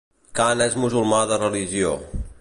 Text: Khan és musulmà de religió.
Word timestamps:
Khan 0.39 0.63
és 0.67 0.79
musulmà 0.85 1.21
de 1.33 1.41
religió. 1.45 1.97